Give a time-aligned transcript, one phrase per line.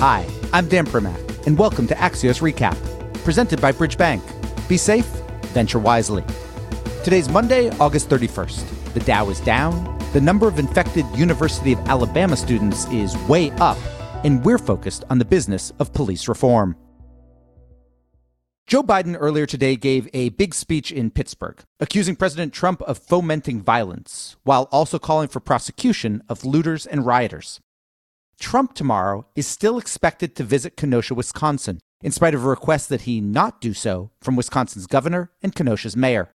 [0.00, 2.76] Hi, I'm Dan Primack, and welcome to Axios Recap,
[3.24, 4.22] presented by Bridge Bank.
[4.68, 5.06] Be safe,
[5.46, 6.22] venture wisely.
[7.02, 8.92] Today's Monday, August 31st.
[8.94, 13.76] The Dow is down, the number of infected University of Alabama students is way up,
[14.22, 16.76] and we're focused on the business of police reform.
[18.68, 23.62] Joe Biden earlier today gave a big speech in Pittsburgh, accusing President Trump of fomenting
[23.62, 27.58] violence, while also calling for prosecution of looters and rioters.
[28.38, 33.02] Trump tomorrow is still expected to visit Kenosha, Wisconsin, in spite of a request that
[33.02, 36.30] he not do so from Wisconsin's governor and Kenosha's mayor.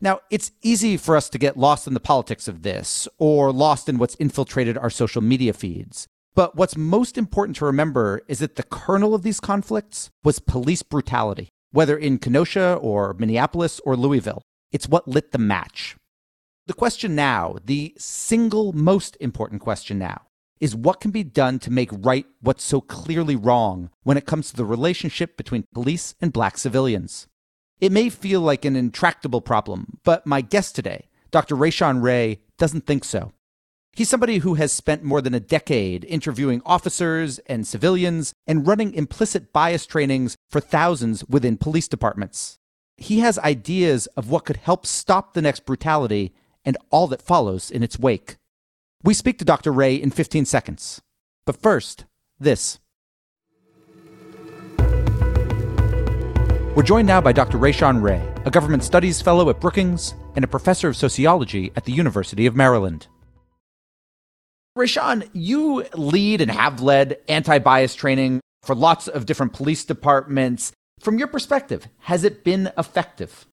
[0.00, 3.86] Now, it's easy for us to get lost in the politics of this, or lost
[3.88, 6.06] in what's infiltrated our social media feeds.
[6.34, 10.82] But what's most important to remember is that the kernel of these conflicts was police
[10.82, 14.40] brutality, whether in Kenosha or Minneapolis or Louisville.
[14.72, 15.96] It's what lit the match.
[16.66, 20.22] The question now, the single most important question now,
[20.60, 24.50] is what can be done to make right what's so clearly wrong when it comes
[24.50, 27.26] to the relationship between police and black civilians.
[27.80, 31.56] It may feel like an intractable problem, but my guest today, Dr.
[31.56, 33.32] Rashawn Ray, doesn't think so.
[33.92, 38.94] He's somebody who has spent more than a decade interviewing officers and civilians and running
[38.94, 42.58] implicit bias trainings for thousands within police departments.
[42.96, 46.34] He has ideas of what could help stop the next brutality
[46.64, 48.36] and all that follows in its wake.
[49.02, 49.72] We speak to Dr.
[49.72, 51.00] Ray in 15 seconds.
[51.46, 52.04] But first,
[52.38, 52.78] this.
[56.76, 57.56] We're joined now by Dr.
[57.56, 61.92] Rashawn Ray, a government studies fellow at Brookings and a professor of sociology at the
[61.92, 63.06] University of Maryland.
[64.76, 70.72] Rashawn, you lead and have led anti bias training for lots of different police departments.
[71.00, 73.46] From your perspective, has it been effective?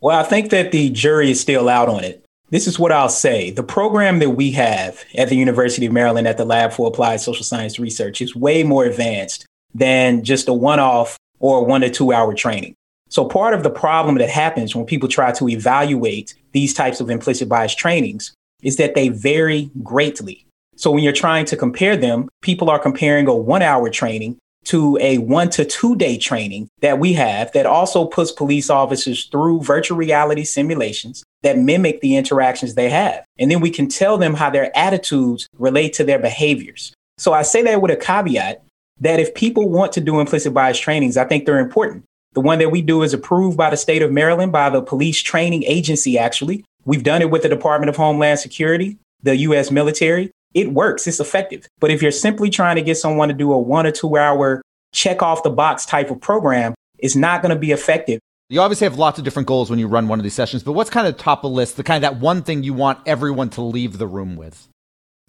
[0.00, 2.23] Well, I think that the jury is still out on it.
[2.54, 3.50] This is what I'll say.
[3.50, 7.20] The program that we have at the University of Maryland at the Lab for Applied
[7.20, 11.90] Social Science Research is way more advanced than just a one off or one to
[11.90, 12.76] two hour training.
[13.08, 17.10] So, part of the problem that happens when people try to evaluate these types of
[17.10, 18.32] implicit bias trainings
[18.62, 20.46] is that they vary greatly.
[20.76, 24.96] So when you're trying to compare them, people are comparing a one hour training to
[25.00, 29.62] a one to two day training that we have that also puts police officers through
[29.62, 33.24] virtual reality simulations that mimic the interactions they have.
[33.38, 36.92] And then we can tell them how their attitudes relate to their behaviors.
[37.18, 38.62] So I say that with a caveat
[39.00, 42.04] that if people want to do implicit bias trainings, I think they're important.
[42.32, 45.22] The one that we do is approved by the state of Maryland, by the police
[45.22, 46.64] training agency, actually.
[46.84, 51.20] We've done it with the Department of Homeland Security, the US military, it works, it's
[51.20, 51.66] effective.
[51.80, 54.62] But if you're simply trying to get someone to do a one or two hour
[54.92, 58.20] check off the box type of program, it's not going to be effective.
[58.50, 60.72] You obviously have lots of different goals when you run one of these sessions, but
[60.72, 62.98] what's kind of top of the list, the kind of that one thing you want
[63.06, 64.68] everyone to leave the room with?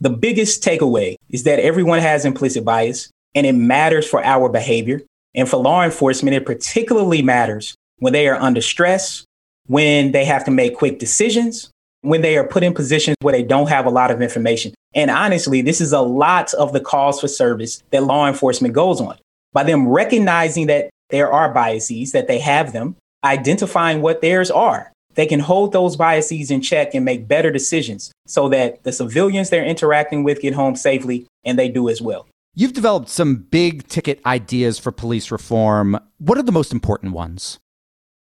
[0.00, 5.02] The biggest takeaway is that everyone has implicit bias and it matters for our behavior.
[5.34, 9.24] And for law enforcement, it particularly matters when they are under stress,
[9.66, 13.42] when they have to make quick decisions, when they are put in positions where they
[13.42, 14.74] don't have a lot of information.
[14.94, 19.00] And honestly, this is a lot of the calls for service that law enforcement goes
[19.00, 19.16] on.
[19.52, 24.92] By them recognizing that there are biases, that they have them, identifying what theirs are,
[25.14, 29.50] they can hold those biases in check and make better decisions so that the civilians
[29.50, 32.26] they're interacting with get home safely and they do as well.
[32.54, 35.98] You've developed some big ticket ideas for police reform.
[36.18, 37.58] What are the most important ones?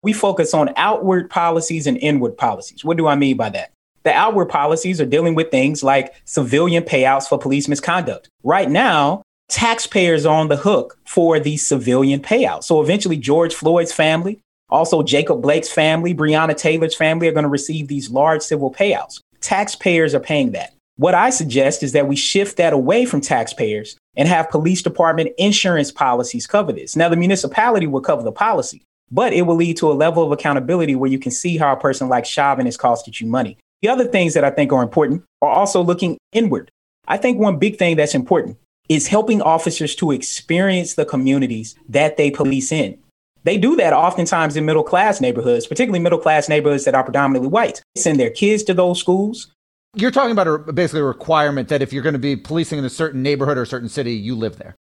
[0.03, 2.85] We focus on outward policies and inward policies.
[2.85, 3.71] What do I mean by that?
[4.03, 8.29] The outward policies are dealing with things like civilian payouts for police misconduct.
[8.43, 12.63] Right now, taxpayers are on the hook for these civilian payouts.
[12.63, 14.39] So eventually, George Floyd's family,
[14.69, 19.21] also Jacob Blake's family, Breonna Taylor's family are going to receive these large civil payouts.
[19.41, 20.73] Taxpayers are paying that.
[20.97, 25.29] What I suggest is that we shift that away from taxpayers and have police department
[25.37, 26.95] insurance policies cover this.
[26.95, 30.33] Now, the municipality will cover the policy, but it will lead to a level of
[30.33, 33.57] accountability where you can see how a person like Chauvin has costed you money.
[33.81, 36.69] The other things that I think are important are also looking inward.
[37.07, 38.57] I think one big thing that's important
[38.89, 42.97] is helping officers to experience the communities that they police in.
[43.43, 47.49] They do that oftentimes in middle class neighborhoods, particularly middle class neighborhoods that are predominantly
[47.49, 47.81] white.
[47.95, 49.51] They send their kids to those schools.
[49.95, 52.85] You're talking about a, basically a requirement that if you're going to be policing in
[52.85, 54.75] a certain neighborhood or a certain city, you live there.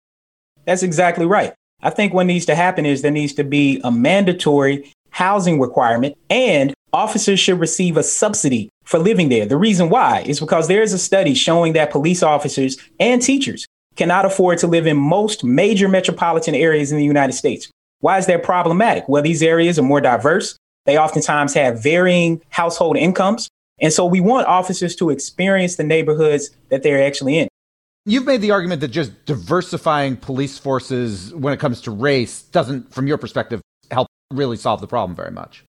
[0.65, 1.53] That's exactly right.
[1.83, 6.17] I think what needs to happen is there needs to be a mandatory housing requirement
[6.31, 9.45] and officers should receive a subsidy for living there.
[9.45, 13.67] The reason why is because there is a study showing that police officers and teachers
[13.97, 17.71] cannot afford to live in most major metropolitan areas in the United States.
[18.05, 19.09] Why is that problematic?
[19.09, 20.59] Well, these areas are more diverse.
[20.85, 23.49] They oftentimes have varying household incomes.
[23.81, 27.49] And so we want officers to experience the neighborhoods that they're actually in.
[28.05, 32.93] You've made the argument that just diversifying police forces when it comes to race doesn't,
[32.93, 35.65] from your perspective, help really solve the problem very much.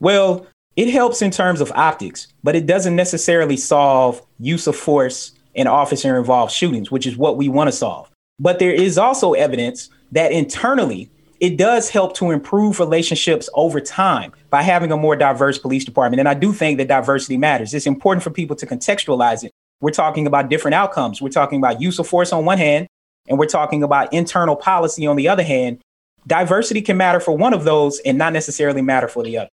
[0.00, 0.46] Well,
[0.76, 5.66] it helps in terms of optics, but it doesn't necessarily solve use of force in
[5.66, 8.10] officer involved shootings, which is what we want to solve.
[8.38, 14.32] But there is also evidence that internally, it does help to improve relationships over time
[14.50, 16.20] by having a more diverse police department.
[16.20, 17.74] And I do think that diversity matters.
[17.74, 21.20] It's important for people to contextualize it we're talking about different outcomes.
[21.22, 22.86] We're talking about use of force on one hand,
[23.28, 25.80] and we're talking about internal policy on the other hand.
[26.26, 29.48] Diversity can matter for one of those and not necessarily matter for the other.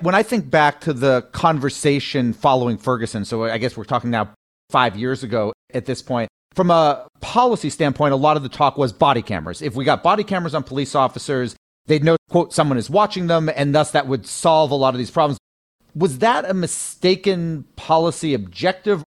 [0.00, 4.32] When I think back to the conversation following Ferguson, so I guess we're talking now
[4.70, 8.76] five years ago at this point, from a policy standpoint, a lot of the talk
[8.76, 9.62] was body cameras.
[9.62, 11.54] If we got body cameras on police officers,
[11.86, 14.98] they'd know, quote, someone is watching them, and thus that would solve a lot of
[14.98, 15.38] these problems.
[15.94, 19.04] Was that a mistaken policy objective,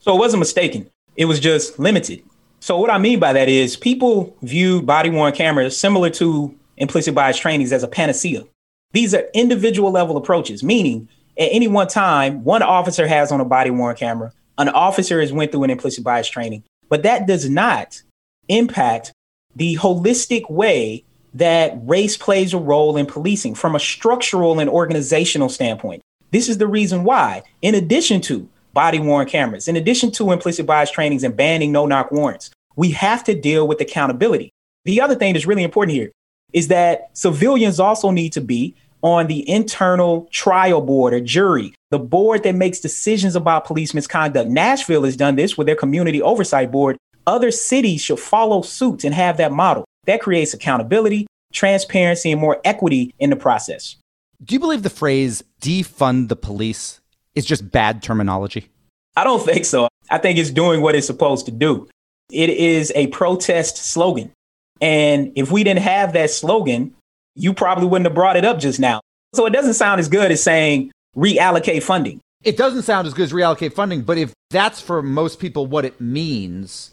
[0.00, 0.90] so it wasn't mistaken.
[1.16, 2.22] It was just limited.
[2.60, 7.14] So what I mean by that is people view body worn cameras similar to implicit
[7.14, 8.44] bias trainings as a panacea.
[8.92, 11.08] These are individual level approaches, meaning
[11.38, 15.32] at any one time, one officer has on a body worn camera, an officer has
[15.32, 16.62] went through an implicit bias training,
[16.92, 18.02] but that does not
[18.48, 19.14] impact
[19.56, 21.02] the holistic way
[21.32, 26.02] that race plays a role in policing from a structural and organizational standpoint.
[26.32, 29.68] This is the reason why, in addition to body worn cameras.
[29.68, 33.66] In addition to implicit bias trainings and banning no knock warrants, we have to deal
[33.66, 34.50] with accountability.
[34.84, 36.12] The other thing that's really important here
[36.52, 41.98] is that civilians also need to be on the internal trial board or jury, the
[41.98, 44.48] board that makes decisions about police misconduct.
[44.48, 46.96] Nashville has done this with their community oversight board.
[47.26, 49.84] Other cities should follow suit and have that model.
[50.06, 53.96] That creates accountability, transparency, and more equity in the process.
[54.42, 57.00] Do you believe the phrase defund the police
[57.34, 58.68] is just bad terminology?
[59.16, 59.88] I don't think so.
[60.10, 61.88] I think it's doing what it's supposed to do.
[62.30, 64.32] It is a protest slogan.
[64.80, 66.94] And if we didn't have that slogan,
[67.34, 69.00] you probably wouldn't have brought it up just now.
[69.34, 72.20] So it doesn't sound as good as saying reallocate funding.
[72.44, 75.84] It doesn't sound as good as reallocate funding, but if that's for most people what
[75.84, 76.90] it means,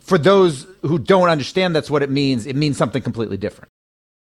[0.00, 3.70] for those who don't understand that's what it means, it means something completely different.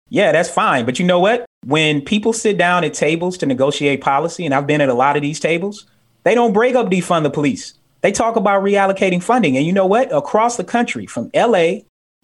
[0.09, 0.85] Yeah, that's fine.
[0.85, 1.45] But you know what?
[1.65, 5.17] When people sit down at tables to negotiate policy, and I've been at a lot
[5.17, 5.87] of these tables,
[6.25, 7.75] they don't break up defund the police.
[8.03, 9.57] They talk about reallocating funding.
[9.57, 10.15] And you know what?
[10.15, 11.81] Across the country, from LA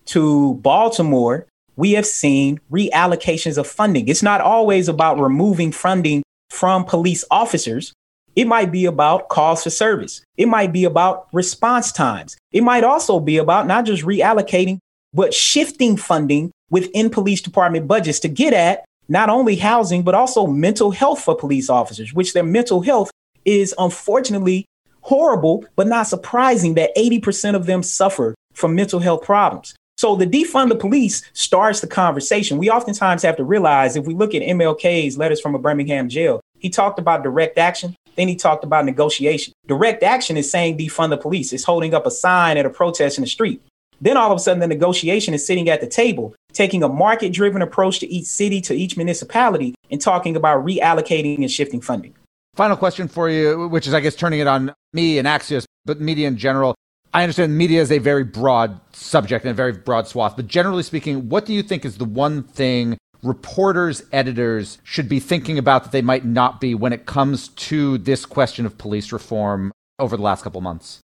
[0.07, 1.47] to Baltimore,
[1.81, 4.07] we have seen reallocations of funding.
[4.07, 7.95] It's not always about removing funding from police officers.
[8.37, 10.23] It might be about calls for service.
[10.37, 12.37] It might be about response times.
[12.53, 14.79] It might also be about not just reallocating,
[15.15, 20.47] but shifting funding within police department budgets to get at not only housing, but also
[20.47, 23.11] mental health for police officers, which their mental health
[23.47, 24.67] is unfortunately
[25.01, 29.75] horrible, but not surprising that 80% of them suffer from mental health problems.
[30.01, 32.57] So the defund the police starts the conversation.
[32.57, 36.41] We oftentimes have to realize if we look at MLK's letters from a Birmingham jail,
[36.59, 37.95] he talked about direct action.
[38.17, 39.53] Then he talked about negotiation.
[39.67, 41.53] Direct action is saying defund the police.
[41.53, 43.61] It's holding up a sign at a protest in the street.
[44.01, 47.35] Then all of a sudden, the negotiation is sitting at the table, taking a market
[47.35, 52.15] driven approach to each city, to each municipality, and talking about reallocating and shifting funding.
[52.55, 56.01] Final question for you, which is, I guess, turning it on me and Axios, but
[56.01, 56.75] media in general.
[57.13, 60.85] I understand media is a very broad subject and a very broad swath, but generally
[60.85, 65.83] speaking, what do you think is the one thing reporters, editors should be thinking about
[65.83, 70.17] that they might not be when it comes to this question of police reform over
[70.17, 71.01] the last couple months?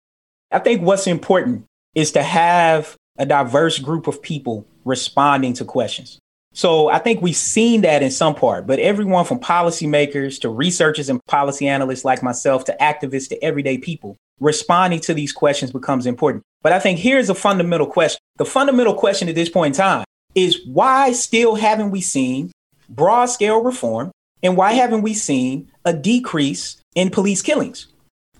[0.52, 1.64] I think what's important
[1.96, 6.20] is to have a diverse group of people responding to questions.
[6.52, 11.08] So I think we've seen that in some part, but everyone from policymakers to researchers
[11.08, 16.06] and policy analysts like myself to activists to everyday people responding to these questions becomes
[16.06, 16.42] important.
[16.62, 18.18] But I think here's a fundamental question.
[18.36, 22.52] The fundamental question at this point in time is why still haven't we seen
[22.88, 24.10] broad scale reform
[24.42, 27.86] and why haven't we seen a decrease in police killings?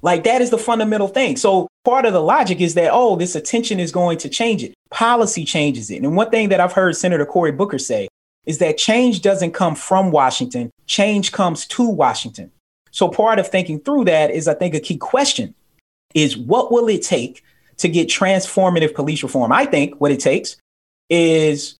[0.02, 1.36] Like that is the fundamental thing.
[1.36, 4.74] So part of the logic is that, oh, this attention is going to change it.
[4.90, 6.02] Policy changes it.
[6.02, 8.08] And one thing that I've heard Senator Cory Booker say
[8.44, 12.52] is that change doesn't come from Washington, change comes to Washington.
[12.92, 15.54] So part of thinking through that is, I think, a key question
[16.14, 17.42] is what will it take
[17.78, 19.52] to get transformative police reform?
[19.52, 20.56] I think what it takes
[21.10, 21.76] is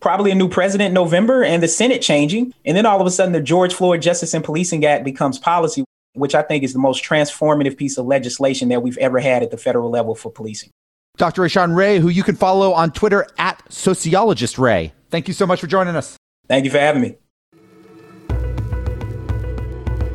[0.00, 2.54] probably a new president in November and the Senate changing.
[2.64, 5.84] And then all of a sudden, the George Floyd Justice and Policing Act becomes policy
[6.18, 9.50] which I think is the most transformative piece of legislation that we've ever had at
[9.50, 10.70] the federal level for policing.
[11.16, 11.42] Dr.
[11.42, 14.92] Rashawn Ray, who you can follow on Twitter at Sociologist Ray.
[15.10, 16.16] Thank you so much for joining us.
[16.46, 17.16] Thank you for having me.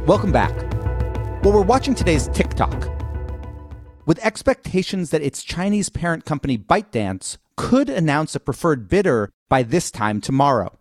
[0.05, 0.53] Welcome back.
[1.43, 2.92] Well, we're watching today's TikTok.
[4.05, 9.91] With expectations that its Chinese parent company ByteDance could announce a preferred bidder by this
[9.91, 10.77] time tomorrow.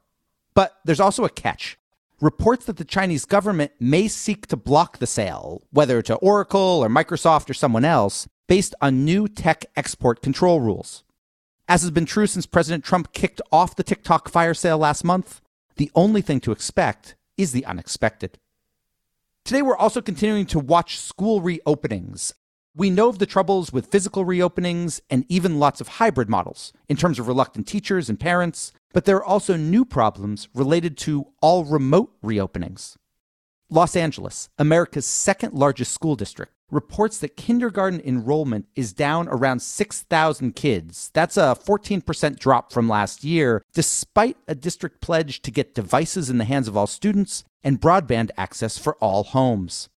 [0.55, 1.79] But there's also a catch.
[2.21, 6.89] Reports that the Chinese government may seek to block the sale, whether to Oracle or
[6.89, 11.05] Microsoft or someone else, based on new tech export control rules.
[11.69, 15.41] As has been true since President Trump kicked off the TikTok fire sale last month,
[15.77, 18.39] the only thing to expect is the unexpected.
[19.45, 22.35] Today, we're also continuing to watch school reopenings.
[22.75, 26.97] We know of the troubles with physical reopenings and even lots of hybrid models in
[26.97, 31.67] terms of reluctant teachers and parents, but there are also new problems related to all
[31.67, 32.97] remote reopenings.
[33.69, 40.57] Los Angeles, America's second largest school district, reports that kindergarten enrollment is down around 6,000
[40.57, 41.11] kids.
[41.13, 46.39] That's a 14% drop from last year, despite a district pledge to get devices in
[46.39, 49.91] the hands of all students and broadband access for all homes.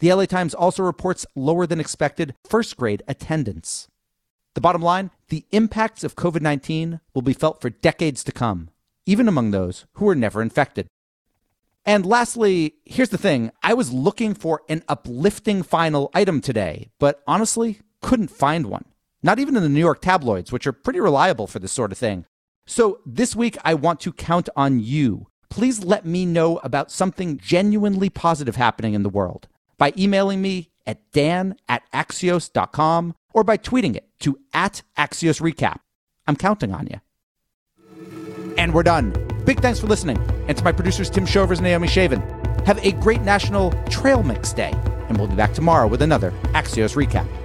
[0.00, 3.88] The LA Times also reports lower than expected first grade attendance.
[4.54, 8.70] The bottom line the impacts of COVID 19 will be felt for decades to come,
[9.04, 10.88] even among those who were never infected.
[11.84, 17.22] And lastly, here's the thing I was looking for an uplifting final item today, but
[17.26, 18.86] honestly, couldn't find one.
[19.22, 21.98] Not even in the New York tabloids, which are pretty reliable for this sort of
[21.98, 22.24] thing.
[22.66, 25.26] So this week, I want to count on you.
[25.50, 29.46] Please let me know about something genuinely positive happening in the world
[29.80, 35.78] by emailing me at dan at axios.com or by tweeting it to at Axios Recap.
[36.26, 37.00] I'm counting on you.
[38.58, 39.12] And we're done.
[39.46, 40.18] Big thanks for listening.
[40.46, 42.20] And to my producers, Tim Shovers and Naomi Shavin.
[42.66, 44.72] Have a great National Trail Mix Day.
[45.08, 47.39] And we'll be back tomorrow with another Axios Recap.